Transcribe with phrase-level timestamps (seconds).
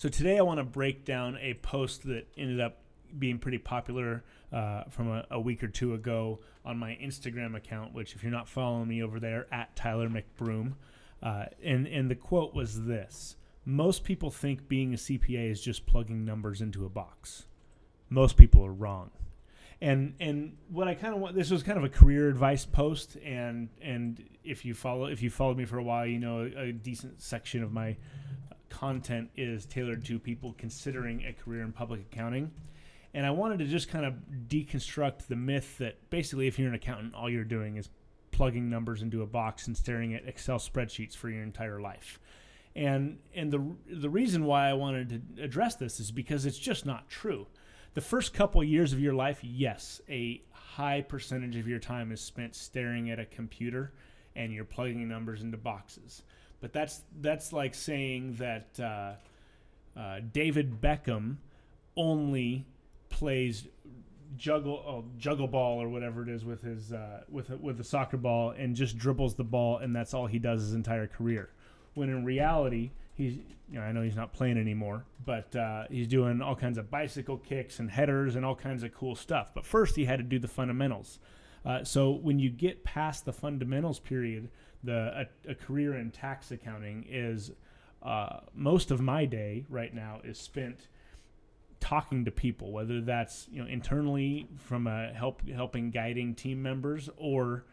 [0.00, 2.78] So today I want to break down a post that ended up
[3.18, 7.92] being pretty popular uh, from a, a, week or two ago on my Instagram account,
[7.92, 10.72] which if you're not following me over there at Tyler McBroom,
[11.22, 13.36] uh, and and the quote was this:
[13.66, 17.44] Most people think being a CPA is just plugging numbers into a box.
[18.08, 19.10] Most people are wrong.
[19.82, 23.18] And and what I kind of want this was kind of a career advice post,
[23.22, 26.68] and and if you follow if you followed me for a while, you know a,
[26.68, 27.98] a decent section of my
[28.70, 32.50] content is tailored to people considering a career in public accounting.
[33.12, 34.14] And I wanted to just kind of
[34.48, 37.90] deconstruct the myth that basically, if you're an accountant, all you're doing is
[38.30, 42.20] plugging numbers into a box and staring at Excel spreadsheets for your entire life.
[42.76, 46.86] And and the the reason why I wanted to address this is because it's just
[46.86, 47.48] not true.
[47.94, 52.20] The first couple years of your life, yes, a high percentage of your time is
[52.20, 53.92] spent staring at a computer
[54.36, 56.22] and you're plugging numbers into boxes.
[56.60, 61.36] But that's that's like saying that uh, uh, David Beckham
[61.96, 62.66] only
[63.08, 63.66] plays
[64.36, 67.84] juggle oh, juggle ball or whatever it is with his uh, with a, with a
[67.84, 71.50] soccer ball and just dribbles the ball and that's all he does his entire career.
[71.94, 73.36] When in reality, he's
[73.70, 76.90] you know I know he's not playing anymore, but uh, he's doing all kinds of
[76.90, 79.52] bicycle kicks and headers and all kinds of cool stuff.
[79.54, 81.18] But first, he had to do the fundamentals.
[81.64, 84.48] Uh, so when you get past the fundamentals period,
[84.82, 87.52] the a, a career in tax accounting is
[88.02, 90.88] uh, most of my day right now is spent
[91.80, 97.10] talking to people, whether that's you know internally from a help helping guiding team members
[97.16, 97.64] or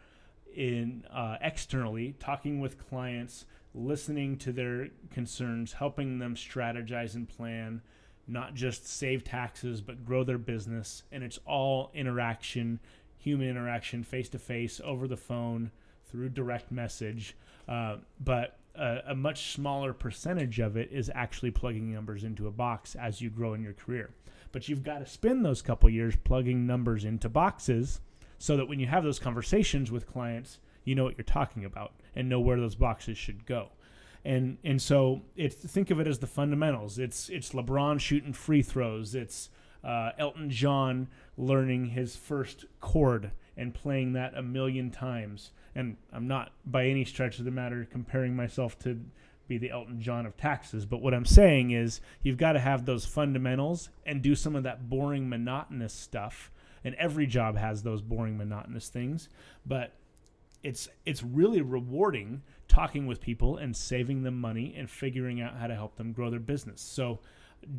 [0.55, 7.81] in uh, externally talking with clients, listening to their concerns, helping them strategize and plan,
[8.27, 12.79] not just save taxes but grow their business, and it's all interaction,
[13.17, 15.71] human interaction, face to face, over the phone,
[16.05, 17.35] through direct message.
[17.67, 22.51] Uh, but a, a, much smaller percentage of it is actually plugging numbers into a
[22.51, 24.11] box as you grow in your career.
[24.51, 27.99] But you've got to spend those couple years plugging numbers into boxes
[28.37, 31.93] so that when you have those conversations with clients, you know what you're talking about
[32.15, 33.69] and know where those boxes should go.
[34.23, 36.97] And and so it's think of it as the fundamentals.
[36.97, 39.15] It's it's LeBron shooting free throws.
[39.15, 39.49] It's
[39.83, 41.07] uh, Elton John
[41.37, 47.05] learning his first chord and playing that a million times and I'm not by any
[47.05, 48.99] stretch of the matter comparing myself to
[49.47, 52.85] be the Elton John of taxes, but what I'm saying is you've got to have
[52.85, 56.51] those fundamentals and do some of that boring, monotonous stuff.
[56.83, 59.29] And every job has those boring, monotonous things,
[59.65, 59.93] but
[60.63, 65.67] it's it's really rewarding talking with people and saving them money and figuring out how
[65.67, 66.81] to help them grow their business.
[66.81, 67.19] So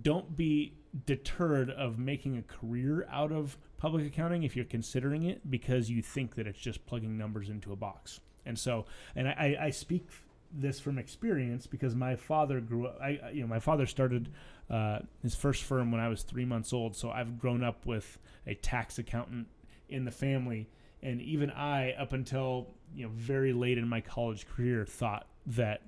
[0.02, 0.74] don't be
[1.06, 6.02] deterred of making a career out of public accounting if you're considering it because you
[6.02, 8.20] think that it's just plugging numbers into a box.
[8.44, 10.08] And so, and I, I speak
[10.52, 12.98] this from experience because my father grew up.
[13.00, 14.30] I, you know, my father started
[14.70, 16.96] uh, his first firm when I was three months old.
[16.96, 19.46] So I've grown up with a tax accountant
[19.88, 20.68] in the family,
[21.02, 25.82] and even I, up until you know very late in my college career, thought that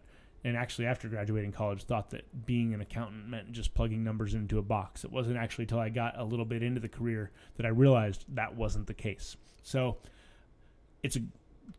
[0.45, 4.59] and actually after graduating college thought that being an accountant meant just plugging numbers into
[4.59, 5.05] a box.
[5.05, 8.25] It wasn't actually until i got a little bit into the career that i realized
[8.35, 9.37] that wasn't the case.
[9.63, 9.99] So
[11.03, 11.21] it's a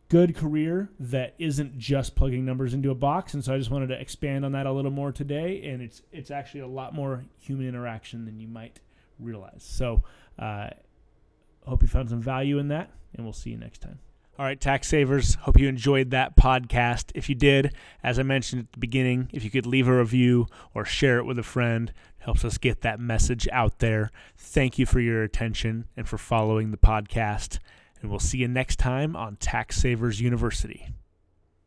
[0.08, 3.86] good career that isn't just plugging numbers into a box and so i just wanted
[3.86, 7.24] to expand on that a little more today and it's it's actually a lot more
[7.38, 8.80] human interaction than you might
[9.18, 9.62] realize.
[9.62, 10.02] So
[10.38, 10.70] uh,
[11.66, 13.98] hope you found some value in that and we'll see you next time
[14.38, 17.12] all right, tax savers, hope you enjoyed that podcast.
[17.14, 20.46] If you did, as I mentioned at the beginning, if you could leave a review
[20.74, 24.10] or share it with a friend, helps us get that message out there.
[24.36, 27.58] Thank you for your attention and for following the podcast.
[28.00, 30.88] And we'll see you next time on Tax Savers University.